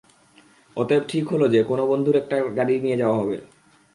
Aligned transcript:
অতএব 0.77 1.03
ঠিক 1.07 1.25
হলো 1.29 1.45
যে, 1.47 1.61
কোনো 1.63 1.83
বন্ধুর 1.87 2.15
একটা 2.15 2.35
গাড়ি 2.55 2.75
নিয়ে 2.79 2.97
যাওয়া 2.97 3.17
হবে। 3.17 3.37